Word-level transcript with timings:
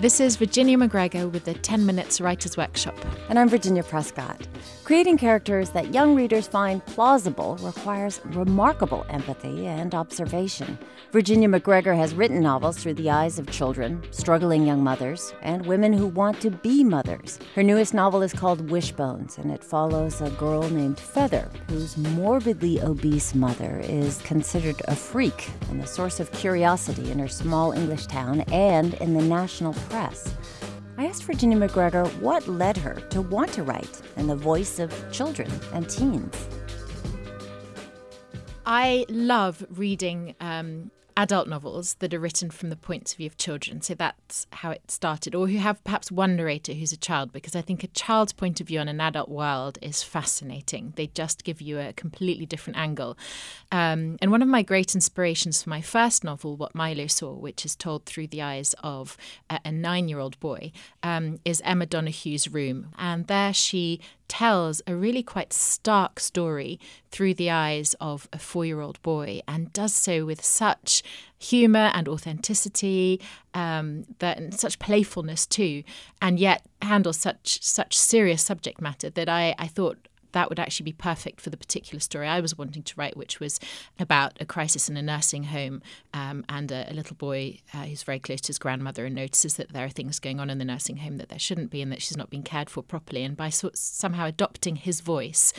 This 0.00 0.18
is 0.18 0.36
Virginia 0.36 0.78
Macgregor 0.78 1.28
with 1.28 1.44
the 1.44 1.52
10 1.52 1.84
Minutes 1.84 2.22
Writers 2.22 2.56
Workshop. 2.56 2.94
And 3.28 3.38
I'm 3.38 3.50
Virginia 3.50 3.82
Prescott. 3.82 4.48
Creating 4.82 5.18
characters 5.18 5.68
that 5.72 5.92
young 5.92 6.14
readers 6.14 6.48
find 6.48 6.82
plausible 6.86 7.58
requires 7.60 8.18
remarkable 8.24 9.04
empathy 9.10 9.66
and 9.66 9.94
observation. 9.94 10.78
Virginia 11.12 11.48
Macgregor 11.48 11.94
has 11.94 12.14
written 12.14 12.40
novels 12.40 12.78
through 12.78 12.94
the 12.94 13.10
eyes 13.10 13.40
of 13.40 13.50
children, 13.50 14.00
struggling 14.12 14.64
young 14.64 14.80
mothers, 14.80 15.34
and 15.42 15.66
women 15.66 15.92
who 15.92 16.06
want 16.06 16.40
to 16.40 16.52
be 16.52 16.84
mothers. 16.84 17.40
Her 17.56 17.64
newest 17.64 17.94
novel 17.94 18.22
is 18.22 18.32
called 18.32 18.70
Wishbones, 18.70 19.36
and 19.36 19.50
it 19.50 19.64
follows 19.64 20.20
a 20.20 20.30
girl 20.30 20.70
named 20.70 21.00
Feather, 21.00 21.50
whose 21.68 21.96
morbidly 21.96 22.80
obese 22.80 23.34
mother 23.34 23.80
is 23.82 24.22
considered 24.22 24.80
a 24.86 24.94
freak 24.94 25.50
and 25.68 25.82
a 25.82 25.86
source 25.86 26.20
of 26.20 26.30
curiosity 26.30 27.10
in 27.10 27.18
her 27.18 27.26
small 27.26 27.72
English 27.72 28.06
town 28.06 28.42
and 28.52 28.94
in 28.94 29.12
the 29.12 29.22
national 29.22 29.72
press. 29.88 30.32
I 30.96 31.06
asked 31.06 31.24
Virginia 31.24 31.58
Macgregor 31.58 32.06
what 32.20 32.46
led 32.46 32.76
her 32.76 33.00
to 33.10 33.20
want 33.20 33.52
to 33.54 33.64
write 33.64 34.00
in 34.16 34.28
the 34.28 34.36
voice 34.36 34.78
of 34.78 34.94
children 35.10 35.50
and 35.72 35.90
teens. 35.90 36.36
I 38.64 39.06
love 39.08 39.66
reading 39.70 40.36
um, 40.38 40.92
adult 41.20 41.46
novels 41.46 41.96
that 41.98 42.14
are 42.14 42.18
written 42.18 42.50
from 42.50 42.70
the 42.70 42.76
points 42.76 43.12
of 43.12 43.18
view 43.18 43.26
of 43.26 43.36
children. 43.36 43.82
So 43.82 43.94
that's 43.94 44.46
how 44.52 44.70
it 44.70 44.90
started, 44.90 45.34
or 45.34 45.48
who 45.48 45.58
have 45.58 45.84
perhaps 45.84 46.10
one 46.10 46.34
narrator 46.34 46.72
who's 46.72 46.92
a 46.92 46.96
child, 46.96 47.30
because 47.30 47.54
I 47.54 47.60
think 47.60 47.84
a 47.84 47.88
child's 47.88 48.32
point 48.32 48.58
of 48.58 48.68
view 48.68 48.80
on 48.80 48.88
an 48.88 49.02
adult 49.02 49.28
world 49.28 49.78
is 49.82 50.02
fascinating. 50.02 50.94
They 50.96 51.08
just 51.08 51.44
give 51.44 51.60
you 51.60 51.78
a 51.78 51.92
completely 51.92 52.46
different 52.46 52.78
angle. 52.78 53.18
Um, 53.70 54.16
and 54.22 54.30
one 54.30 54.40
of 54.40 54.48
my 54.48 54.62
great 54.62 54.94
inspirations 54.94 55.62
for 55.62 55.68
my 55.68 55.82
first 55.82 56.24
novel, 56.24 56.56
What 56.56 56.74
Milo 56.74 57.06
Saw, 57.06 57.34
which 57.34 57.66
is 57.66 57.76
told 57.76 58.06
through 58.06 58.28
the 58.28 58.40
eyes 58.40 58.74
of 58.82 59.18
a, 59.50 59.60
a 59.66 59.72
nine 59.72 60.08
year 60.08 60.20
old 60.20 60.40
boy, 60.40 60.72
um, 61.02 61.38
is 61.44 61.60
Emma 61.66 61.84
Donoghue's 61.84 62.48
Room. 62.48 62.94
And 62.98 63.26
there 63.26 63.52
she 63.52 64.00
tells 64.30 64.80
a 64.86 64.94
really 64.94 65.24
quite 65.24 65.52
stark 65.52 66.20
story 66.20 66.78
through 67.10 67.34
the 67.34 67.50
eyes 67.50 67.94
of 68.00 68.28
a 68.32 68.38
four 68.38 68.64
year 68.64 68.80
old 68.80 69.02
boy 69.02 69.40
and 69.48 69.72
does 69.72 69.92
so 69.92 70.24
with 70.24 70.42
such 70.42 71.02
humor 71.36 71.90
and 71.94 72.06
authenticity 72.06 73.20
um, 73.54 74.04
that, 74.20 74.38
and 74.38 74.54
such 74.54 74.78
playfulness 74.78 75.46
too, 75.46 75.82
and 76.22 76.38
yet 76.38 76.62
handles 76.80 77.16
such 77.16 77.60
such 77.60 77.98
serious 77.98 78.40
subject 78.42 78.80
matter 78.80 79.10
that 79.10 79.28
I, 79.28 79.56
I 79.58 79.66
thought 79.66 79.98
that 80.32 80.48
would 80.48 80.58
actually 80.58 80.84
be 80.84 80.92
perfect 80.92 81.40
for 81.40 81.50
the 81.50 81.56
particular 81.56 82.00
story 82.00 82.26
I 82.26 82.40
was 82.40 82.56
wanting 82.56 82.82
to 82.82 82.94
write, 82.96 83.16
which 83.16 83.40
was 83.40 83.58
about 83.98 84.36
a 84.40 84.44
crisis 84.44 84.88
in 84.88 84.96
a 84.96 85.02
nursing 85.02 85.44
home 85.44 85.82
um, 86.14 86.44
and 86.48 86.70
a, 86.70 86.90
a, 86.90 86.94
little 86.94 87.16
boy 87.16 87.58
uh, 87.74 87.84
who's 87.84 88.02
very 88.02 88.18
close 88.18 88.40
to 88.42 88.48
his 88.48 88.58
grandmother 88.58 89.04
and 89.06 89.14
notices 89.14 89.54
that 89.56 89.72
there 89.72 89.84
are 89.84 89.90
things 89.90 90.18
going 90.18 90.40
on 90.40 90.50
in 90.50 90.58
the 90.58 90.64
nursing 90.64 90.98
home 90.98 91.16
that 91.16 91.28
there 91.28 91.38
shouldn't 91.38 91.70
be 91.70 91.82
and 91.82 91.90
that 91.92 92.02
she's 92.02 92.16
not 92.16 92.30
being 92.30 92.42
cared 92.42 92.70
for 92.70 92.82
properly. 92.82 93.22
And 93.22 93.36
by 93.36 93.50
so- 93.50 93.70
somehow 93.74 94.26
adopting 94.26 94.76
his 94.76 95.00
voice, 95.00 95.52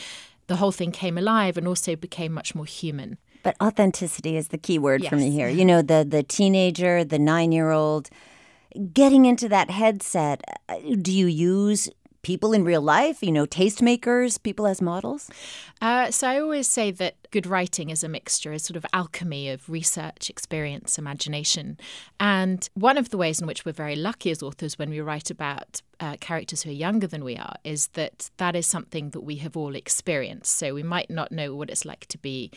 the 0.46 0.56
whole 0.56 0.72
thing 0.72 0.92
came 0.92 1.16
alive 1.16 1.56
and 1.56 1.66
also 1.66 1.96
became 1.96 2.32
much 2.32 2.54
more 2.54 2.66
human. 2.66 3.18
But 3.42 3.56
authenticity 3.60 4.36
is 4.36 4.48
the 4.48 4.58
key 4.58 4.78
word 4.78 5.02
yes. 5.02 5.10
for 5.10 5.16
me 5.16 5.30
here. 5.30 5.48
You 5.48 5.64
know, 5.64 5.82
the 5.82 6.06
the 6.08 6.22
teenager, 6.22 7.04
the 7.04 7.18
nine 7.18 7.50
year 7.50 7.70
old, 7.70 8.08
getting 8.92 9.24
into 9.24 9.48
that 9.48 9.70
headset. 9.70 10.42
Uh, 10.68 10.76
do 11.00 11.12
you 11.12 11.26
use 11.26 11.90
people 12.22 12.52
in 12.52 12.64
real 12.64 12.80
life, 12.80 13.22
you 13.22 13.32
know, 13.32 13.46
tastemakers, 13.46 14.42
people 14.42 14.66
as 14.66 14.80
models? 14.80 15.30
Uh, 15.80 16.10
so 16.10 16.28
I 16.28 16.40
always 16.40 16.68
say 16.68 16.90
that 16.92 17.16
good 17.30 17.46
writing 17.46 17.90
is 17.90 18.04
a 18.04 18.08
mixture, 18.08 18.52
a 18.52 18.58
sort 18.58 18.76
of 18.76 18.86
alchemy 18.92 19.48
of 19.48 19.68
research, 19.68 20.30
experience, 20.30 20.98
imagination. 20.98 21.78
And 22.20 22.68
one 22.74 22.96
of 22.96 23.10
the 23.10 23.18
ways 23.18 23.40
in 23.40 23.46
which 23.46 23.64
we're 23.64 23.72
very 23.72 23.96
lucky 23.96 24.30
as 24.30 24.42
authors 24.42 24.78
when 24.78 24.90
we 24.90 25.00
write 25.00 25.30
about 25.30 25.82
uh, 25.98 26.16
characters 26.20 26.62
who 26.62 26.70
are 26.70 26.72
younger 26.72 27.06
than 27.06 27.24
we 27.24 27.36
are 27.36 27.54
is 27.64 27.88
that 27.88 28.30
that 28.36 28.56
is 28.56 28.66
something 28.66 29.10
that 29.10 29.20
we 29.20 29.36
have 29.36 29.56
all 29.56 29.74
experienced. 29.74 30.56
So 30.56 30.74
we 30.74 30.82
might 30.82 31.10
not 31.10 31.32
know 31.32 31.54
what 31.54 31.70
it's 31.70 31.84
like 31.84 32.06
to 32.06 32.18
be 32.18 32.50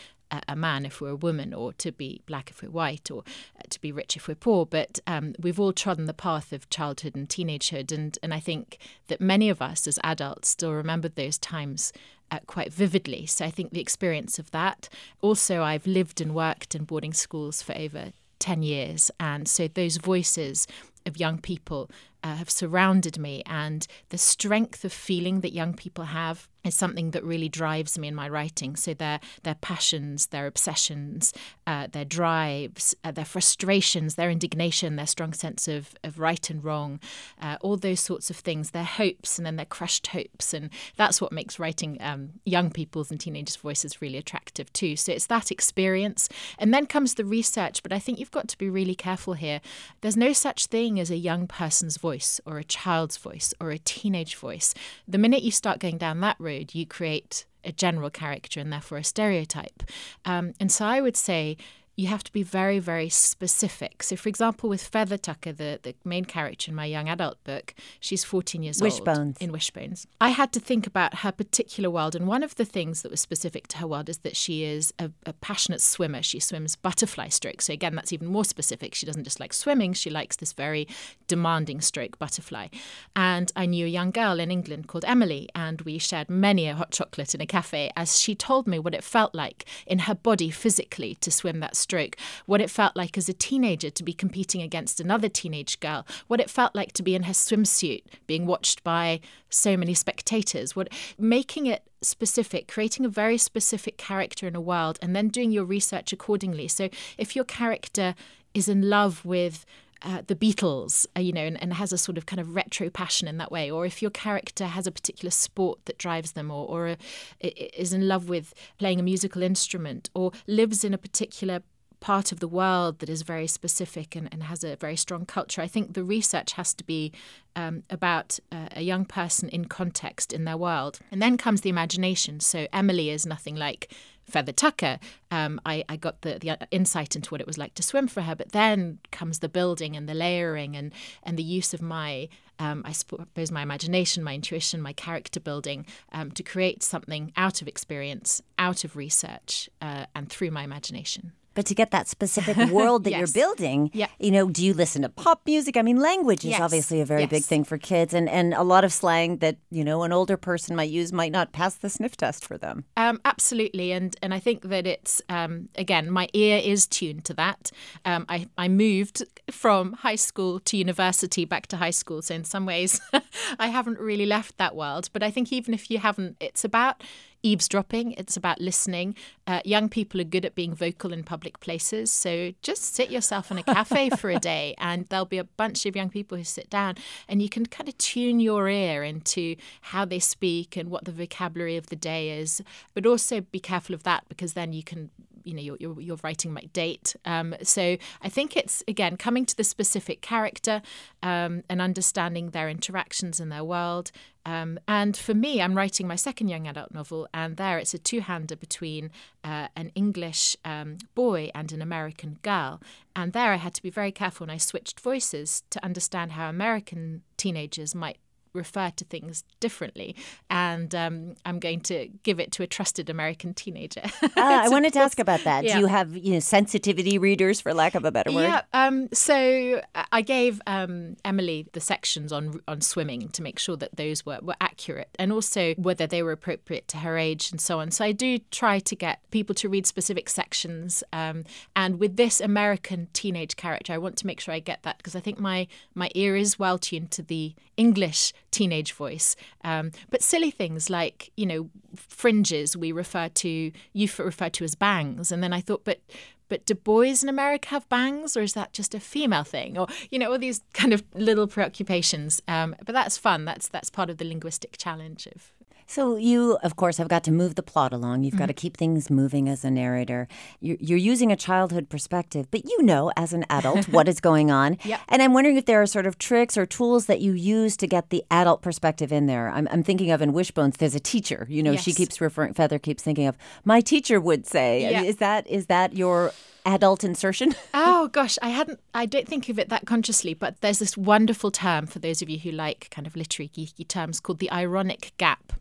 a 0.47 0.55
man 0.55 0.85
if 0.85 1.01
we're 1.01 1.09
a 1.09 1.15
woman, 1.15 1.53
or 1.53 1.73
to 1.73 1.91
be 1.91 2.21
black 2.25 2.49
if 2.49 2.61
we're 2.61 2.69
white, 2.69 3.11
or 3.11 3.23
uh, 3.57 3.63
to 3.69 3.79
be 3.81 3.91
rich 3.91 4.15
if 4.15 4.27
we're 4.27 4.35
poor. 4.35 4.65
But 4.65 4.99
um, 5.07 5.35
we've 5.39 5.59
all 5.59 5.73
trodden 5.73 6.05
the 6.05 6.13
path 6.13 6.53
of 6.53 6.69
childhood 6.69 7.15
and 7.15 7.27
teenagehood, 7.27 7.91
and 7.91 8.17
and 8.21 8.33
I 8.33 8.39
think 8.39 8.77
that 9.07 9.21
many 9.21 9.49
of 9.49 9.61
us 9.61 9.87
as 9.87 9.99
adults 10.03 10.49
still 10.49 10.73
remember 10.73 11.09
those 11.09 11.37
times. 11.37 11.93
Uh, 12.31 12.39
quite 12.47 12.73
vividly. 12.73 13.27
So 13.27 13.45
I 13.45 13.51
think 13.51 13.71
the 13.71 13.79
experience 13.79 14.39
of 14.39 14.49
that. 14.49 14.89
Also, 15.21 15.61
I've 15.61 15.85
lived 15.85 16.19
and 16.19 16.33
worked 16.33 16.73
in 16.73 16.83
boarding 16.83 17.13
schools 17.13 17.61
for 17.61 17.77
over 17.77 18.13
10 18.39 18.63
years. 18.63 19.11
And 19.19 19.47
so 19.47 19.67
those 19.67 19.97
voices 19.97 20.67
of 21.05 21.19
young 21.19 21.37
people 21.37 21.89
uh, 22.23 22.35
have 22.35 22.49
surrounded 22.49 23.19
me, 23.19 23.43
and 23.45 23.85
the 24.09 24.17
strength 24.17 24.83
of 24.83 24.91
feeling 24.91 25.41
that 25.41 25.53
young 25.53 25.73
people 25.75 26.05
have 26.05 26.47
is 26.65 26.75
something 26.75 27.11
that 27.11 27.23
really 27.23 27.49
drives 27.49 27.97
me 27.97 28.07
in 28.07 28.15
my 28.15 28.27
writing. 28.27 28.75
So 28.75 28.93
their 28.93 29.19
their 29.43 29.55
passions, 29.55 30.27
their 30.27 30.47
obsessions, 30.47 31.33
uh, 31.67 31.87
their 31.91 32.05
drives, 32.05 32.95
uh, 33.03 33.11
their 33.11 33.25
frustrations, 33.25 34.15
their 34.15 34.29
indignation, 34.29 34.95
their 34.95 35.07
strong 35.07 35.33
sense 35.33 35.67
of, 35.67 35.95
of 36.03 36.19
right 36.19 36.49
and 36.49 36.63
wrong, 36.63 36.99
uh, 37.41 37.57
all 37.61 37.77
those 37.77 37.99
sorts 37.99 38.29
of 38.29 38.37
things, 38.37 38.71
their 38.71 38.83
hopes 38.83 39.37
and 39.37 39.45
then 39.45 39.55
their 39.55 39.65
crushed 39.65 40.07
hopes, 40.07 40.53
and 40.53 40.69
that's 40.95 41.21
what 41.21 41.31
makes 41.31 41.59
writing 41.59 41.97
um, 42.01 42.29
young 42.45 42.71
people's 42.71 43.11
and 43.11 43.19
teenagers' 43.19 43.55
voices 43.55 44.01
really 44.01 44.17
attractive 44.17 44.71
too. 44.73 44.95
So 44.95 45.11
it's 45.11 45.27
that 45.27 45.51
experience, 45.51 46.29
and 46.57 46.73
then 46.73 46.85
comes 46.85 47.15
the 47.15 47.25
research. 47.25 47.83
But 47.83 47.93
I 47.93 47.99
think 47.99 48.19
you've 48.19 48.31
got 48.31 48.47
to 48.47 48.57
be 48.57 48.69
really 48.69 48.95
careful 48.95 49.33
here. 49.33 49.61
There's 50.01 50.17
no 50.17 50.33
such 50.33 50.65
thing 50.67 50.99
as 50.99 51.11
a 51.11 51.17
young 51.17 51.47
person's 51.47 51.97
voice 51.97 52.39
or 52.45 52.57
a 52.57 52.63
child's 52.63 53.17
voice 53.17 53.53
or 53.59 53.71
a 53.71 53.77
teenage 53.77 54.35
voice, 54.35 54.73
the 55.07 55.17
minute 55.17 55.43
you 55.43 55.51
start 55.51 55.79
going 55.79 55.97
down 55.97 56.21
that 56.21 56.37
road, 56.39 56.54
you 56.71 56.85
create 56.85 57.45
a 57.63 57.71
general 57.71 58.09
character 58.09 58.59
and 58.59 58.71
therefore 58.71 58.99
a 58.99 59.03
stereotype. 59.03 59.83
Um, 60.23 60.53
and 60.59 60.71
so 60.71 60.85
I 60.85 61.01
would 61.01 61.17
say 61.17 61.57
you 61.97 62.07
have 62.07 62.23
to 62.25 62.31
be 62.31 62.43
very, 62.43 62.79
very 62.79 63.07
specific. 63.07 64.03
So, 64.03 64.17
for 64.17 64.27
example, 64.27 64.69
with 64.69 64.83
Feather 64.83 65.17
Tucker, 65.17 65.53
the, 65.53 65.79
the 65.81 65.95
main 66.03 66.25
character 66.25 66.69
in 66.69 66.75
my 66.75 66.85
young 66.85 67.07
adult 67.07 67.41
book, 67.45 67.73
she's 68.01 68.25
14 68.25 68.63
years 68.63 68.81
Wishbones. 68.81 69.17
old. 69.17 69.41
In 69.41 69.51
Wishbones. 69.51 70.05
I 70.19 70.29
had 70.29 70.51
to 70.53 70.59
think 70.59 70.85
about 70.85 71.19
her 71.19 71.31
particular 71.31 71.89
world. 71.89 72.15
And 72.15 72.27
one 72.27 72.43
of 72.43 72.55
the 72.55 72.65
things 72.65 73.01
that 73.01 73.11
was 73.11 73.21
specific 73.21 73.67
to 73.69 73.77
her 73.77 73.87
world 73.87 74.09
is 74.09 74.19
that 74.19 74.35
she 74.35 74.65
is 74.65 74.93
a, 74.99 75.09
a 75.25 75.31
passionate 75.33 75.81
swimmer. 75.81 76.21
She 76.21 76.39
swims 76.39 76.75
butterfly 76.75 77.29
stroke. 77.29 77.61
So, 77.61 77.71
again, 77.71 77.95
that's 77.95 78.11
even 78.11 78.27
more 78.27 78.45
specific. 78.45 78.93
She 78.93 79.05
doesn't 79.05 79.23
just 79.23 79.39
like 79.39 79.53
swimming, 79.53 79.93
she 79.93 80.09
likes 80.09 80.35
this 80.35 80.51
very 80.51 80.87
demanding 81.27 81.79
stroke 81.79 82.19
butterfly. 82.19 82.67
And 83.15 83.53
I 83.55 83.65
knew 83.65 83.85
a 83.85 83.89
young 83.89 84.11
girl 84.11 84.41
in 84.41 84.51
England 84.51 84.87
called 84.87 85.05
Emily, 85.05 85.47
and 85.55 85.81
we 85.81 85.97
shared 85.97 86.29
many 86.29 86.67
a 86.67 86.75
hot 86.75 86.91
chocolate 86.91 87.33
in 87.33 87.39
a 87.39 87.45
cafe 87.45 87.91
as 87.95 88.19
she 88.19 88.35
told 88.35 88.67
me 88.67 88.79
what 88.79 88.93
it 88.93 89.03
felt 89.03 89.33
like 89.33 89.63
in 89.87 89.99
her 89.99 90.15
body 90.15 90.49
physically 90.49 91.15
to 91.21 91.31
swim 91.31 91.61
that 91.61 91.77
stroke, 91.85 92.17
what 92.45 92.61
it 92.61 92.69
felt 92.69 92.95
like 92.95 93.17
as 93.17 93.29
a 93.29 93.33
teenager 93.33 93.91
to 93.91 94.03
be 94.03 94.13
competing 94.13 94.61
against 94.61 94.99
another 94.99 95.29
teenage 95.29 95.79
girl, 95.79 96.05
what 96.27 96.39
it 96.39 96.49
felt 96.49 96.75
like 96.75 96.91
to 96.93 97.03
be 97.03 97.15
in 97.15 97.23
her 97.23 97.33
swimsuit 97.33 98.03
being 98.27 98.45
watched 98.45 98.83
by 98.83 99.19
so 99.49 99.77
many 99.77 99.93
spectators, 99.93 100.75
what 100.75 100.89
making 101.17 101.67
it 101.67 101.83
specific, 102.01 102.67
creating 102.67 103.05
a 103.05 103.09
very 103.09 103.37
specific 103.37 103.97
character 103.97 104.47
in 104.47 104.55
a 104.55 104.61
world 104.61 104.97
and 105.01 105.15
then 105.15 105.27
doing 105.29 105.51
your 105.51 105.65
research 105.65 106.11
accordingly. 106.11 106.67
So 106.67 106.89
if 107.17 107.35
your 107.35 107.45
character 107.45 108.15
is 108.53 108.67
in 108.67 108.89
love 108.89 109.23
with 109.25 109.65
uh, 110.01 110.21
the 110.27 110.35
Beatles, 110.35 111.05
uh, 111.17 111.19
you 111.19 111.33
know, 111.33 111.41
and, 111.41 111.61
and, 111.61 111.73
has 111.73 111.91
a 111.91 111.97
sort 111.97 112.17
of 112.17 112.25
kind 112.25 112.39
of 112.39 112.53
retro 112.53 112.89
passion 112.89 113.27
in 113.27 113.37
that 113.37 113.51
way, 113.51 113.71
or 113.71 113.85
if 113.85 114.01
your 114.01 114.11
character 114.11 114.65
has 114.65 114.85
a 114.85 114.91
particular 114.91 115.31
sport 115.31 115.79
that 115.85 115.97
drives 115.97 116.33
them, 116.33 116.51
or, 116.51 116.67
or 116.67 116.87
a, 116.89 117.47
is 117.81 117.91
in 117.91 118.07
love 118.07 118.29
with 118.29 118.53
playing 118.77 118.99
a 118.99 119.03
musical 119.03 119.41
instrument, 119.41 120.09
or 120.13 120.31
lives 120.47 120.83
in 120.83 120.93
a 120.93 120.97
particular 120.97 121.61
part 121.99 122.31
of 122.31 122.39
the 122.39 122.47
world 122.47 122.99
that 122.99 123.09
is 123.09 123.21
very 123.21 123.47
specific 123.47 124.15
and, 124.15 124.29
and 124.31 124.43
has 124.43 124.63
a 124.63 124.75
very 124.75 124.95
strong 124.95 125.25
culture. 125.25 125.61
I 125.61 125.67
think 125.67 125.93
the 125.93 126.03
research 126.03 126.53
has 126.53 126.73
to 126.75 126.83
be 126.83 127.11
um, 127.55 127.83
about 127.89 128.39
uh, 128.51 128.67
a 128.75 128.81
young 128.81 129.05
person 129.05 129.49
in 129.49 129.65
context 129.65 130.33
in 130.33 130.45
their 130.45 130.57
world. 130.57 130.99
And 131.11 131.21
then 131.21 131.37
comes 131.37 131.61
the 131.61 131.69
imagination. 131.69 132.39
So 132.39 132.67
Emily 132.73 133.09
is 133.09 133.25
nothing 133.25 133.55
like 133.55 133.91
Feather 134.25 134.51
Tucker. 134.51 134.99
Um, 135.31 135.61
I, 135.65 135.83
I 135.87 135.95
got 135.95 136.21
the, 136.21 136.39
the 136.39 136.67
insight 136.71 137.15
into 137.15 137.29
what 137.29 137.41
it 137.41 137.47
was 137.47 137.57
like 137.57 137.75
to 137.75 137.83
swim 137.83 138.07
for 138.07 138.21
her. 138.21 138.35
But 138.35 138.51
then 138.51 138.99
comes 139.11 139.39
the 139.39 139.49
building 139.49 139.95
and 139.95 140.09
the 140.09 140.13
layering 140.13 140.75
and, 140.75 140.93
and 141.23 141.37
the 141.37 141.43
use 141.43 141.73
of 141.73 141.81
my 141.81 142.29
um, 142.57 142.83
I 142.85 142.93
suppose 142.93 143.51
my 143.51 143.61
imagination, 143.61 144.23
my 144.23 144.33
intuition, 144.33 144.81
my 144.81 144.93
character 144.93 145.41
building 145.41 145.85
um, 146.13 146.31
to 146.31 146.43
create 146.43 146.83
something 146.83 147.33
out 147.35 147.61
of 147.61 147.67
experience, 147.67 148.41
out 148.57 148.83
of 148.85 148.95
research, 148.95 149.69
uh, 149.81 150.05
and 150.15 150.29
through 150.29 150.51
my 150.51 150.63
imagination. 150.63 151.33
But 151.55 151.65
to 151.67 151.73
get 151.73 151.89
that 151.91 152.07
specific 152.07 152.55
world 152.71 153.03
that 153.05 153.11
Yes. 153.11 153.19
you're 153.19 153.33
building, 153.47 153.89
Yeah. 153.93 154.07
you 154.19 154.29
know, 154.29 154.47
do 154.49 154.63
you 154.63 154.73
listen 154.73 155.01
to 155.01 155.09
pop 155.09 155.41
music? 155.45 155.75
I 155.77 155.81
mean, 155.81 155.99
language 155.99 156.45
is 156.45 156.51
Yes. 156.51 156.61
obviously 156.61 157.01
a 157.01 157.05
very 157.05 157.25
big 157.25 157.43
thing 157.43 157.63
for 157.63 157.77
kids, 157.79 158.13
and, 158.13 158.29
and 158.29 158.53
a 158.53 158.61
lot 158.63 158.83
of 158.83 158.93
slang 158.93 159.37
that, 159.37 159.57
you 159.71 159.83
know, 159.83 160.03
an 160.03 160.11
older 160.11 160.37
person 160.37 160.75
might 160.75 160.89
use 160.91 161.11
might 161.11 161.31
not 161.31 161.51
pass 161.53 161.75
the 161.75 161.89
sniff 161.89 162.15
test 162.15 162.45
for 162.45 162.57
them. 162.57 162.85
Um, 162.97 163.19
absolutely, 163.25 163.91
and 163.91 164.15
and 164.21 164.33
I 164.33 164.39
think 164.39 164.63
that 164.69 164.85
it's 164.85 165.21
um, 165.29 165.69
again 165.75 166.11
my 166.11 166.27
ear 166.33 166.61
is 166.63 166.85
tuned 166.87 167.23
to 167.25 167.33
that. 167.35 167.71
Um, 168.03 168.25
I 168.29 168.47
I 168.57 168.67
moved 168.67 169.23
from 169.49 169.93
high 169.93 170.17
school 170.17 170.59
to 170.59 170.77
university 170.77 171.45
back 171.45 171.67
to 171.67 171.77
high 171.77 171.91
school, 171.91 172.21
so 172.21 172.35
in 172.35 172.43
some 172.43 172.65
ways 172.65 172.99
I 173.59 173.67
haven't 173.67 173.99
really 173.99 174.25
left 174.25 174.57
that 174.57 174.75
world. 174.75 175.09
But 175.13 175.23
I 175.23 175.31
think 175.31 175.51
even 175.53 175.73
if 175.73 175.89
you 175.89 175.99
haven't, 175.99 176.35
it's 176.39 176.63
about 176.65 177.01
eavesdropping. 177.45 178.13
It's 178.13 178.35
about 178.35 178.59
listening. 178.59 179.15
Uh, 179.45 179.61
young 179.63 179.87
people 179.87 180.19
are 180.19 180.25
good 180.25 180.45
at 180.45 180.55
being 180.55 180.73
vocal 180.73 181.13
in 181.13 181.23
public 181.23 181.59
places, 181.59 182.11
so 182.11 182.53
just 182.63 182.95
sit 182.95 183.11
yourself 183.11 183.51
in 183.51 183.59
a 183.59 183.63
cafe 183.63 184.09
for 184.09 184.31
a 184.31 184.39
day, 184.39 184.73
and 184.79 185.05
there'll 185.07 185.25
be 185.25 185.37
a 185.37 185.43
bunch 185.43 185.85
of 185.85 185.95
young 185.95 186.09
people 186.09 186.37
who 186.37 186.43
sit 186.43 186.69
down, 186.69 186.95
and 187.27 187.41
you 187.41 187.49
can 187.49 187.65
kind 187.67 187.87
of 187.87 187.97
tune 187.99 188.39
your 188.39 188.67
ear 188.67 189.03
into 189.03 189.55
how 189.81 190.03
they 190.03 190.19
speak 190.19 190.75
and 190.75 190.89
what 190.89 191.05
the 191.05 191.11
vocabulary 191.11 191.77
of 191.77 191.87
the 191.87 191.95
day 191.95 192.37
is. 192.39 192.61
But 192.95 193.05
also 193.05 193.41
be 193.41 193.59
careful 193.59 193.93
of 193.93 194.03
that 194.03 194.23
because 194.27 194.53
then 194.53 194.73
you 194.73 194.83
can 194.83 195.11
you 195.45 195.53
know 195.53 195.61
your, 195.61 195.77
your, 195.79 196.01
your 196.01 196.17
writing 196.23 196.51
might 196.53 196.71
date. 196.73 197.15
Um, 197.25 197.55
so 197.63 197.97
i 198.21 198.29
think 198.29 198.55
it's 198.57 198.83
again 198.87 199.17
coming 199.17 199.45
to 199.45 199.55
the 199.55 199.63
specific 199.63 200.21
character 200.21 200.81
um, 201.23 201.63
and 201.69 201.81
understanding 201.81 202.49
their 202.49 202.69
interactions 202.69 203.39
in 203.39 203.49
their 203.49 203.63
world. 203.63 204.11
Um, 204.47 204.79
and 204.87 205.17
for 205.17 205.33
me 205.33 205.61
i'm 205.61 205.75
writing 205.75 206.07
my 206.07 206.15
second 206.15 206.49
young 206.49 206.67
adult 206.67 206.93
novel 206.93 207.27
and 207.33 207.57
there 207.57 207.77
it's 207.79 207.93
a 207.93 207.97
two-hander 207.97 208.55
between 208.55 209.11
uh, 209.43 209.67
an 209.75 209.91
english 209.95 210.55
um, 210.65 210.97
boy 211.15 211.49
and 211.55 211.71
an 211.71 211.81
american 211.81 212.37
girl. 212.41 212.81
And 213.15 213.33
there 213.33 213.51
i 213.53 213.57
had 213.57 213.73
to 213.75 213.81
be 213.81 213.89
very 213.89 214.11
careful 214.11 214.45
when 214.45 214.53
i 214.53 214.57
switched 214.57 214.99
voices 214.99 215.63
to 215.69 215.83
understand 215.83 216.33
how 216.33 216.49
american 216.49 217.23
teenagers 217.37 217.95
might 217.95 218.17
refer 218.55 218.91
to 218.95 219.05
things 219.05 219.43
differently. 219.59 220.15
And 220.49 220.93
um, 220.95 221.35
I'm 221.45 221.59
going 221.59 221.81
to 221.81 222.09
give 222.23 222.39
it 222.39 222.51
to 222.53 222.63
a 222.63 222.67
trusted 222.67 223.09
American 223.09 223.53
teenager. 223.53 224.03
Ah, 224.37 224.63
I 224.65 224.69
wanted 224.69 224.91
to 224.93 224.99
ask 224.99 225.17
about 225.19 225.43
that. 225.45 225.63
yeah. 225.63 225.75
Do 225.75 225.79
you 225.79 225.85
have, 225.85 226.15
you 226.17 226.33
know, 226.33 226.39
sensitivity 226.39 227.17
readers, 227.17 227.61
for 227.61 227.73
lack 227.73 227.95
of 227.95 228.03
a 228.05 228.11
better 228.11 228.31
word? 228.31 228.43
Yeah. 228.43 228.61
Um, 228.73 229.07
so 229.13 229.81
I 230.11 230.21
gave 230.21 230.61
um, 230.67 231.15
Emily 231.23 231.67
the 231.71 231.79
sections 231.79 232.31
on 232.33 232.59
on 232.67 232.81
swimming 232.81 233.29
to 233.29 233.41
make 233.41 233.59
sure 233.59 233.77
that 233.77 233.95
those 233.95 234.25
were, 234.25 234.39
were 234.41 234.55
accurate 234.59 235.09
and 235.17 235.31
also 235.31 235.73
whether 235.75 236.05
they 236.05 236.21
were 236.21 236.31
appropriate 236.31 236.87
to 236.89 236.97
her 236.97 237.17
age 237.17 237.51
and 237.51 237.61
so 237.61 237.79
on. 237.79 237.91
So 237.91 238.03
I 238.03 238.11
do 238.11 238.39
try 238.51 238.79
to 238.79 238.95
get 238.95 239.19
people 239.31 239.55
to 239.55 239.69
read 239.69 239.85
specific 239.87 240.29
sections. 240.29 241.03
Um, 241.13 241.45
and 241.75 241.99
with 241.99 242.17
this 242.17 242.41
American 242.41 243.07
teenage 243.13 243.55
character, 243.55 243.93
I 243.93 243.97
want 243.97 244.17
to 244.17 244.27
make 244.27 244.39
sure 244.39 244.53
I 244.53 244.59
get 244.59 244.83
that 244.83 244.97
because 244.97 245.15
I 245.15 245.19
think 245.19 245.39
my 245.39 245.67
my 245.93 246.09
ear 246.15 246.35
is 246.35 246.59
well 246.59 246.77
tuned 246.77 247.11
to 247.11 247.21
the 247.23 247.53
English 247.77 248.33
teenage 248.55 248.93
voice. 248.93 249.35
Um, 249.63 249.91
but 250.09 250.23
silly 250.23 250.51
things 250.51 250.89
like 250.89 251.31
you 251.35 251.45
know 251.45 251.69
fringes 251.95 252.75
we 252.77 252.91
refer 252.91 253.29
to 253.29 253.71
you 253.93 254.09
refer 254.17 254.49
to 254.49 254.63
as 254.63 254.75
bangs, 254.75 255.31
and 255.31 255.43
then 255.43 255.53
I 255.53 255.61
thought, 255.61 255.83
but 255.83 255.99
but 256.47 256.65
do 256.65 256.75
boys 256.75 257.23
in 257.23 257.29
America 257.29 257.69
have 257.69 257.89
bangs, 257.89 258.37
or 258.37 258.41
is 258.41 258.53
that 258.53 258.71
just 258.71 258.93
a 258.93 258.99
female 258.99 259.43
thing? 259.43 259.77
Or 259.77 259.87
you 260.11 260.19
know, 260.19 260.31
all 260.31 260.39
these 260.39 260.61
kind 260.73 260.93
of 260.93 261.03
little 261.13 261.47
preoccupations. 261.47 262.41
Um, 262.47 262.75
but 262.85 262.93
that's 262.93 263.17
fun. 263.17 263.45
That's 263.45 263.67
that's 263.67 263.89
part 263.89 264.09
of 264.09 264.17
the 264.17 264.25
linguistic 264.25 264.77
challenge 264.77 265.27
of. 265.27 265.51
So 265.87 266.15
you, 266.15 266.57
of 266.63 266.75
course, 266.75 266.97
have 266.97 267.07
got 267.07 267.23
to 267.25 267.31
move 267.31 267.55
the 267.55 267.63
plot 267.63 267.93
along. 267.93 268.23
You've 268.23 268.33
Mm-hmm. 268.33 268.39
got 268.39 268.45
to 268.47 268.53
keep 268.53 268.75
things 268.75 269.09
moving 269.09 269.47
as 269.47 269.63
a 269.63 269.69
narrator. 269.71 270.27
You're, 270.59 270.77
you're 270.79 270.97
using 270.97 271.31
a 271.31 271.35
childhood 271.35 271.89
perspective, 271.89 272.47
but 272.51 272.65
you 272.65 272.81
know, 272.83 273.11
as 273.15 273.33
an 273.33 273.45
adult, 273.49 273.87
what 273.89 274.07
is 274.07 274.19
going 274.19 274.49
on. 274.51 274.77
Yep. 274.83 274.99
And 275.09 275.21
I'm 275.21 275.33
wondering 275.33 275.57
if 275.57 275.65
there 275.65 275.81
are 275.81 275.85
sort 275.85 276.05
of 276.07 276.17
tricks 276.17 276.57
or 276.57 276.65
tools 276.65 277.05
that 277.05 277.21
you 277.21 277.33
use 277.33 277.77
to 277.77 277.87
get 277.87 278.09
the 278.09 278.23
adult 278.31 278.61
perspective 278.61 279.11
in 279.11 279.27
there. 279.27 279.49
I'm, 279.49 279.67
I'm 279.71 279.83
thinking 279.83 280.11
of 280.11 280.21
in 280.21 280.33
Wishbones, 280.33 280.77
there's 280.77 280.95
a 280.95 280.99
teacher. 280.99 281.45
You 281.49 281.61
know, 281.63 281.75
she 281.75 281.93
keeps 281.93 282.19
referring. 282.19 282.53
Feather 282.55 282.79
keeps 282.79 283.03
thinking 283.03 283.27
of 283.27 283.37
my 283.63 283.79
teacher 283.81 284.19
would 284.19 284.45
say. 284.47 284.81
Yeah. 284.81 285.01
Is 285.03 285.17
that 285.17 285.45
is 285.47 285.67
that 285.67 285.93
your 285.95 286.31
adult 286.65 287.03
insertion? 287.03 287.55
Oh 287.77 288.07
gosh, 288.09 288.37
I 288.41 288.49
hadn't. 288.49 288.79
I 288.93 289.05
don't 289.05 289.27
think 289.27 289.49
of 289.49 289.57
it 289.57 289.69
that 289.69 289.85
consciously, 289.85 290.33
but 290.33 290.61
there's 290.61 290.79
this 290.79 290.95
wonderful 290.97 291.49
term 291.49 291.87
for 291.87 291.99
those 291.99 292.21
of 292.21 292.29
you 292.29 292.37
who 292.37 292.51
like 292.51 292.89
kind 292.91 293.07
of 293.07 293.15
literary 293.15 293.49
geeky 293.49 293.87
terms 293.87 294.19
called 294.19 294.39
the 294.39 294.51
ironic 294.51 295.13
gap, 295.17 295.53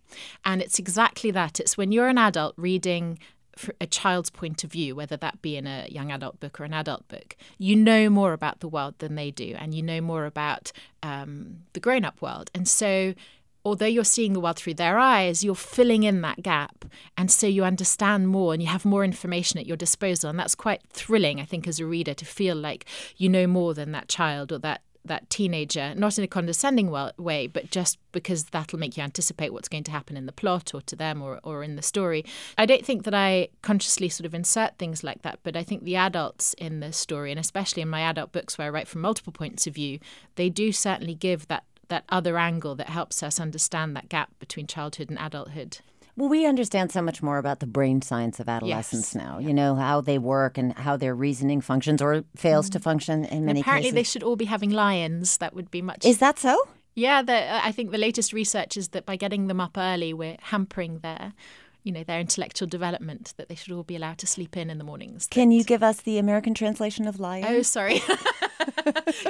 and 0.45 0.61
it's 0.61 0.79
exactly 0.79 1.31
that. 1.31 1.59
It's 1.59 1.77
when 1.77 1.91
you're 1.93 2.09
an 2.09 2.19
adult 2.19 2.55
reading 2.57 3.19
a 3.81 3.87
child's 3.87 4.31
point 4.31 4.65
of 4.65 4.73
view, 4.73 4.95
whether 4.95 5.17
that 5.17 5.41
be 5.43 5.57
in 5.57 5.67
a 5.67 5.87
young 5.89 6.11
adult 6.11 6.41
book 6.41 6.61
or 6.61 6.65
an 6.65 6.75
adult 6.75 7.07
book, 7.09 7.37
you 7.59 7.77
know 7.77 8.11
more 8.11 8.33
about 8.33 8.61
the 8.61 8.69
world 8.69 8.95
than 8.99 9.15
they 9.15 9.31
do, 9.31 9.55
and 9.59 9.75
you 9.75 9.83
know 9.83 10.01
more 10.01 10.27
about 10.27 10.73
um, 11.03 11.59
the 11.73 11.81
grown-up 11.81 12.21
world, 12.21 12.51
and 12.55 12.69
so 12.69 13.15
although 13.65 13.87
you're 13.87 14.05
seeing 14.05 14.33
the 14.35 14.41
world 14.41 14.57
through 14.57 14.75
their 14.75 14.99
eyes, 14.99 15.43
you're 15.43 15.55
filling 15.55 16.03
in 16.03 16.21
that 16.21 16.43
gap. 16.43 16.85
And 17.17 17.31
so 17.31 17.47
you 17.47 17.65
understand 17.65 18.29
more 18.29 18.53
and 18.53 18.63
you 18.63 18.69
have 18.69 18.85
more 18.85 19.05
information 19.05 19.59
at 19.59 19.67
your 19.67 19.77
disposal. 19.77 20.31
And 20.31 20.39
that's 20.39 20.55
quite 20.55 20.83
thrilling, 20.91 21.41
I 21.41 21.45
think, 21.45 21.67
as 21.67 21.81
a 21.81 21.87
reader 21.87 22.15
to 22.15 22.25
feel 22.25 22.57
like 22.57 22.85
you 23.17 23.29
know 23.29 23.47
more 23.47 23.75
than 23.75 23.93
that 23.93 24.09
child 24.09 24.53
or 24.53 24.59
that. 24.59 24.83
That 25.07 25.29
teenager, 25.29 25.95
not 25.95 26.17
in 26.17 26.25
a 26.25 26.27
condescending 26.27 26.91
way, 26.91 27.47
but 27.47 27.71
just 27.71 27.99
because 28.13 28.45
that'll 28.45 28.79
make 28.79 28.97
you 28.97 29.03
anticipate 29.03 29.53
what's 29.53 29.69
going 29.69 29.85
to 29.85 29.91
happen 29.91 30.17
in 30.17 30.25
the 30.25 30.33
plot 30.33 30.73
or 30.73 30.81
to 30.81 30.97
them 30.97 31.21
or, 31.21 31.41
or 31.45 31.63
in 31.63 31.77
the 31.77 31.83
story. 31.83 32.25
I 32.57 32.65
don't 32.65 32.87
think 32.87 33.05
that 33.05 33.13
I 33.13 33.49
consciously 33.61 34.09
sort 34.09 34.25
of 34.25 34.33
insert 34.33 34.79
things 34.79 35.05
like 35.05 35.21
that, 35.21 35.41
but 35.43 35.57
I 35.57 35.63
think 35.63 35.85
the 35.85 35.97
adults 35.97 36.55
in 36.55 36.81
the 36.81 36.91
story, 36.91 37.31
and 37.31 37.39
especially 37.39 37.83
in 37.83 37.91
my 37.91 38.01
adult 38.01 38.33
books 38.33 38.57
where 38.57 38.69
I 38.69 38.71
write 38.71 38.89
from 38.89 39.03
multiple 39.03 39.31
points 39.31 39.67
of 39.67 39.75
view, 39.75 39.99
they 40.37 40.49
do 40.49 40.73
certainly 40.73 41.15
give 41.15 41.49
that 41.49 41.65
that 41.89 42.05
other 42.09 42.39
angle 42.39 42.75
that 42.77 42.89
helps 42.89 43.23
us 43.23 43.41
understand 43.41 43.97
that 43.97 44.09
gap 44.09 44.31
between 44.39 44.67
childhood 44.67 45.11
and 45.11 45.19
adulthood. 45.19 45.79
Well, 46.17 46.29
we 46.29 46.47
understand 46.47 46.93
so 46.93 47.03
much 47.03 47.23
more 47.23 47.39
about 47.39 47.59
the 47.59 47.67
brain 47.67 48.01
science 48.01 48.39
of 48.39 48.49
adolescence 48.49 49.15
Yes. 49.15 49.25
now. 49.25 49.39
You 49.41 49.53
know 49.53 49.75
how 49.75 50.01
they 50.01 50.19
work 50.19 50.57
and 50.57 50.73
how 50.75 50.97
their 50.97 51.15
reasoning 51.15 51.61
functions 51.61 52.01
or 52.01 52.25
fails 52.37 52.71
to 52.71 52.79
mm. 52.79 52.83
function 52.83 53.25
in 53.25 53.45
many 53.45 53.61
Apparently, 53.63 53.91
cases. 53.91 53.95
they 53.95 54.03
should 54.05 54.23
all 54.23 54.37
be 54.37 54.45
having 54.45 54.71
lie-ins. 54.71 55.39
That 55.39 55.55
would 55.55 55.71
be 55.73 55.83
much. 55.83 56.05
Is 56.05 56.19
that 56.19 56.39
so? 56.39 56.57
yeah, 56.95 57.23
the, 57.23 57.35
uh, 57.35 57.61
I 57.65 57.73
think 57.73 57.91
the 57.91 57.99
latest 57.99 58.33
research 58.33 58.77
is 58.77 58.91
that 58.91 59.05
by 59.05 59.17
getting 59.17 59.49
them 59.49 59.61
up 59.61 59.77
early, 59.77 60.13
we're 60.15 60.37
hampering 60.41 61.01
their, 61.01 61.33
you 61.83 61.91
know, 61.91 62.05
their 62.05 62.21
intellectual 62.21 62.69
development. 62.69 63.35
That 63.37 63.49
they 63.49 63.57
should 63.57 63.73
all 63.73 63.83
be 63.83 63.97
allowed 63.97 64.19
to 64.19 64.29
sleep 64.29 64.57
in 64.57 64.71
in 64.71 64.79
the 64.79 64.85
mornings. 64.85 65.27
Can 65.27 65.51
you 65.51 65.65
give 65.65 65.83
us 65.83 66.03
the 66.03 66.19
American 66.19 66.55
translation 66.55 67.09
of 67.09 67.19
lie-in? 67.19 67.45
Oh, 67.45 67.63
sorry. 67.63 68.01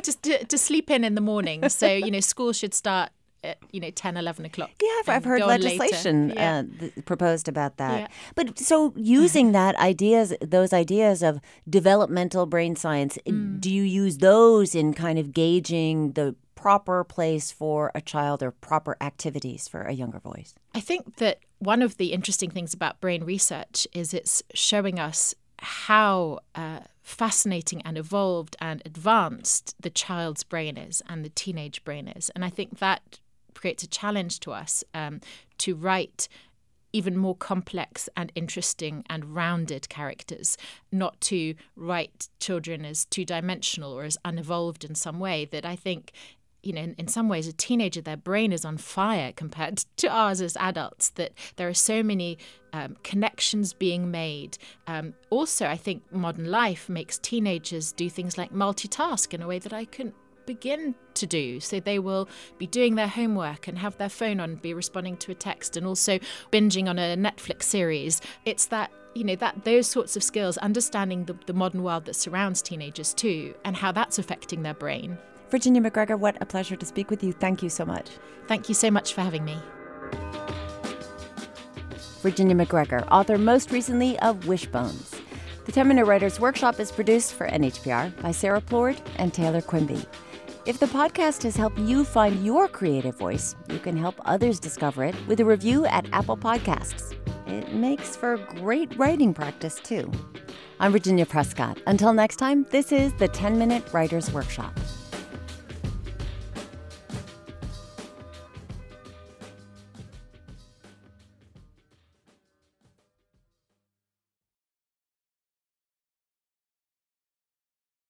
Just 0.02 0.22
to, 0.26 0.44
to 0.44 0.58
sleep 0.58 0.90
in 0.90 1.04
in 1.04 1.14
the 1.14 1.20
morning. 1.20 1.68
So 1.68 1.86
you 1.92 2.10
know, 2.10 2.20
school 2.20 2.52
should 2.52 2.74
start 2.74 3.10
at 3.42 3.58
you 3.72 3.80
know 3.80 3.90
10, 3.90 4.16
11 4.16 4.44
o'clock. 4.46 4.70
Yeah, 4.82 4.88
I've, 5.00 5.08
I've 5.08 5.24
heard 5.24 5.40
go 5.40 5.50
on 5.50 5.60
later. 5.60 5.64
legislation 5.82 6.30
Yeah. 6.30 6.62
uh, 6.64 6.78
th- 6.80 7.04
proposed 7.04 7.46
about 7.48 7.76
that. 7.76 8.00
Yeah. 8.00 8.06
But 8.34 8.58
so 8.58 8.92
using 8.96 9.52
that 9.52 9.76
ideas, 9.76 10.32
those 10.40 10.72
ideas 10.72 11.22
of 11.22 11.40
developmental 11.68 12.46
brain 12.46 12.74
science, 12.76 13.18
Mm. 13.26 13.60
do 13.60 13.70
you 13.70 13.82
use 13.82 14.18
those 14.18 14.74
in 14.74 14.94
kind 14.94 15.18
of 15.18 15.32
gauging 15.34 16.12
the 16.12 16.34
proper 16.54 17.04
place 17.04 17.52
for 17.52 17.90
a 17.94 18.00
child 18.00 18.42
or 18.42 18.50
proper 18.50 18.96
activities 19.02 19.68
for 19.68 19.82
a 19.82 19.92
younger 19.92 20.20
voice? 20.20 20.54
I 20.74 20.80
think 20.80 21.16
that 21.16 21.40
one 21.58 21.82
of 21.82 21.98
the 21.98 22.12
interesting 22.14 22.50
things 22.50 22.72
about 22.72 23.00
brain 23.02 23.24
research 23.24 23.86
is 23.92 24.14
it's 24.14 24.42
showing 24.54 24.98
us 24.98 25.34
how 25.64 26.40
uh, 26.54 26.80
fascinating 27.02 27.82
and 27.82 27.96
evolved 27.96 28.56
and 28.60 28.82
advanced 28.84 29.74
the 29.80 29.90
child's 29.90 30.44
brain 30.44 30.76
is 30.76 31.02
and 31.08 31.24
the 31.24 31.30
teenage 31.30 31.84
brain 31.84 32.06
is. 32.06 32.30
And 32.30 32.44
I 32.44 32.50
think 32.50 32.78
that 32.78 33.18
creates 33.54 33.82
a 33.82 33.88
challenge 33.88 34.40
to 34.40 34.52
us 34.52 34.84
um, 34.92 35.20
to 35.58 35.74
write 35.74 36.28
even 36.92 37.16
more 37.16 37.34
complex 37.34 38.08
and 38.16 38.30
interesting 38.34 39.04
and 39.10 39.34
rounded 39.34 39.88
characters, 39.88 40.56
not 40.92 41.20
to 41.20 41.54
write 41.74 42.28
children 42.38 42.84
as 42.84 43.04
two 43.06 43.24
dimensional 43.24 43.92
or 43.92 44.04
as 44.04 44.16
unevolved 44.24 44.84
in 44.84 44.94
some 44.94 45.18
way 45.18 45.44
that 45.46 45.64
I 45.64 45.76
think 45.76 46.12
you 46.64 46.72
know, 46.72 46.82
in, 46.82 46.94
in 46.98 47.08
some 47.08 47.28
ways, 47.28 47.46
a 47.46 47.52
teenager, 47.52 48.00
their 48.00 48.16
brain 48.16 48.52
is 48.52 48.64
on 48.64 48.78
fire 48.78 49.32
compared 49.32 49.78
to 49.96 50.08
ours 50.08 50.40
as 50.40 50.56
adults, 50.56 51.10
that 51.10 51.32
there 51.56 51.68
are 51.68 51.74
so 51.74 52.02
many 52.02 52.38
um, 52.72 52.96
connections 53.02 53.72
being 53.72 54.10
made. 54.10 54.58
Um, 54.86 55.14
also, 55.30 55.66
I 55.66 55.76
think 55.76 56.02
modern 56.12 56.50
life 56.50 56.88
makes 56.88 57.18
teenagers 57.18 57.92
do 57.92 58.10
things 58.10 58.36
like 58.36 58.52
multitask 58.52 59.32
in 59.32 59.42
a 59.42 59.46
way 59.46 59.58
that 59.58 59.72
I 59.72 59.84
couldn't 59.84 60.14
begin 60.46 60.94
to 61.14 61.26
do. 61.26 61.60
So 61.60 61.80
they 61.80 61.98
will 61.98 62.28
be 62.58 62.66
doing 62.66 62.96
their 62.96 63.08
homework 63.08 63.68
and 63.68 63.78
have 63.78 63.96
their 63.96 64.08
phone 64.08 64.40
on, 64.40 64.56
be 64.56 64.74
responding 64.74 65.16
to 65.18 65.32
a 65.32 65.34
text, 65.34 65.76
and 65.76 65.86
also 65.86 66.18
binging 66.52 66.88
on 66.88 66.98
a 66.98 67.16
Netflix 67.16 67.64
series. 67.64 68.20
It's 68.44 68.66
that 68.66 68.90
you 69.14 69.22
know 69.22 69.36
that 69.36 69.64
those 69.64 69.86
sorts 69.86 70.16
of 70.16 70.24
skills 70.24 70.58
understanding 70.58 71.24
the, 71.24 71.36
the 71.46 71.52
modern 71.52 71.84
world 71.84 72.04
that 72.06 72.14
surrounds 72.14 72.60
teenagers 72.60 73.14
too 73.14 73.54
and 73.64 73.76
how 73.76 73.92
that's 73.92 74.18
affecting 74.18 74.62
their 74.62 74.74
brain 74.74 75.16
Virginia 75.50 75.80
Macgregor, 75.80 76.16
what 76.16 76.36
a 76.40 76.46
pleasure 76.46 76.76
to 76.76 76.86
speak 76.86 77.10
with 77.10 77.22
you. 77.22 77.32
Thank 77.32 77.62
you 77.62 77.68
so 77.68 77.84
much. 77.84 78.08
Thank 78.48 78.68
you 78.68 78.74
so 78.74 78.90
much 78.90 79.14
for 79.14 79.20
having 79.20 79.44
me. 79.44 79.56
Virginia 82.22 82.54
Macgregor, 82.54 83.04
author 83.12 83.36
most 83.36 83.70
recently 83.70 84.18
of 84.20 84.46
Wishbones. 84.46 85.20
The 85.66 85.72
10 85.72 85.88
Minute 85.88 86.06
Writers 86.06 86.40
Workshop 86.40 86.80
is 86.80 86.92
produced 86.92 87.34
for 87.34 87.48
NHPR 87.48 88.20
by 88.20 88.32
Sarah 88.32 88.60
Plourde 88.60 89.00
and 89.16 89.32
Taylor 89.32 89.60
Quimby. 89.60 90.04
If 90.66 90.78
the 90.78 90.86
podcast 90.86 91.42
has 91.42 91.56
helped 91.56 91.78
you 91.78 92.04
find 92.04 92.44
your 92.44 92.68
creative 92.68 93.16
voice, 93.16 93.54
you 93.68 93.78
can 93.78 93.96
help 93.96 94.14
others 94.24 94.58
discover 94.58 95.04
it 95.04 95.14
with 95.26 95.40
a 95.40 95.44
review 95.44 95.84
at 95.86 96.06
Apple 96.12 96.38
Podcasts. 96.38 97.14
It 97.46 97.74
makes 97.74 98.16
for 98.16 98.38
great 98.38 98.96
writing 98.96 99.34
practice, 99.34 99.74
too. 99.76 100.10
I'm 100.80 100.92
Virginia 100.92 101.26
Prescott. 101.26 101.78
Until 101.86 102.14
next 102.14 102.36
time, 102.36 102.66
this 102.70 102.92
is 102.92 103.12
the 103.14 103.28
10 103.28 103.58
Minute 103.58 103.84
Writers 103.92 104.32
Workshop. 104.32 104.78